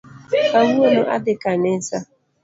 [0.49, 1.97] Kawuono adhi kanisa